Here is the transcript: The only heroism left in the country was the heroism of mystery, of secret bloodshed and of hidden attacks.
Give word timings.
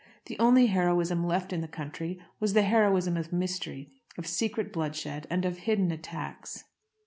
The 0.25 0.39
only 0.39 0.65
heroism 0.65 1.23
left 1.23 1.53
in 1.53 1.61
the 1.61 1.67
country 1.67 2.17
was 2.39 2.53
the 2.53 2.63
heroism 2.63 3.17
of 3.17 3.31
mystery, 3.31 3.87
of 4.17 4.25
secret 4.25 4.73
bloodshed 4.73 5.27
and 5.29 5.45
of 5.45 5.59
hidden 5.59 5.91
attacks. 5.91 6.63